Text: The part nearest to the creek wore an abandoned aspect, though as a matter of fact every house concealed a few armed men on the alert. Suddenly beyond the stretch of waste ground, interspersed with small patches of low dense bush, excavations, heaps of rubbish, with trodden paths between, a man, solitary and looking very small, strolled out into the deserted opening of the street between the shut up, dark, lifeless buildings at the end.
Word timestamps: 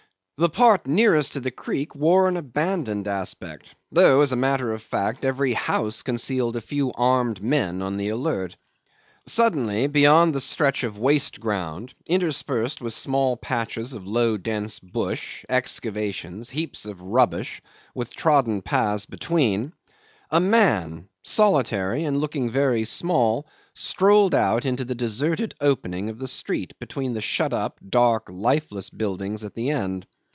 The 0.43 0.49
part 0.49 0.87
nearest 0.87 1.33
to 1.33 1.39
the 1.39 1.51
creek 1.51 1.93
wore 1.93 2.27
an 2.27 2.35
abandoned 2.35 3.07
aspect, 3.07 3.75
though 3.91 4.21
as 4.21 4.31
a 4.31 4.35
matter 4.35 4.73
of 4.73 4.81
fact 4.81 5.23
every 5.23 5.53
house 5.53 6.01
concealed 6.01 6.55
a 6.55 6.61
few 6.61 6.91
armed 6.93 7.43
men 7.43 7.83
on 7.83 7.97
the 7.97 8.09
alert. 8.09 8.55
Suddenly 9.27 9.85
beyond 9.85 10.33
the 10.33 10.41
stretch 10.41 10.83
of 10.83 10.97
waste 10.97 11.39
ground, 11.39 11.93
interspersed 12.07 12.81
with 12.81 12.95
small 12.95 13.37
patches 13.37 13.93
of 13.93 14.07
low 14.07 14.35
dense 14.35 14.79
bush, 14.79 15.45
excavations, 15.47 16.49
heaps 16.49 16.87
of 16.87 16.99
rubbish, 16.99 17.61
with 17.93 18.11
trodden 18.11 18.63
paths 18.63 19.05
between, 19.05 19.73
a 20.31 20.39
man, 20.39 21.07
solitary 21.21 22.03
and 22.03 22.17
looking 22.17 22.49
very 22.49 22.83
small, 22.83 23.45
strolled 23.75 24.33
out 24.33 24.65
into 24.65 24.83
the 24.85 24.95
deserted 24.95 25.53
opening 25.61 26.09
of 26.09 26.17
the 26.17 26.27
street 26.27 26.73
between 26.79 27.13
the 27.13 27.21
shut 27.21 27.53
up, 27.53 27.79
dark, 27.87 28.25
lifeless 28.27 28.89
buildings 28.89 29.45
at 29.45 29.53
the 29.53 29.69
end. 29.69 30.07